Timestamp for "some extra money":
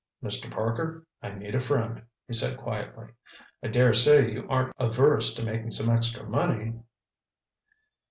5.69-6.73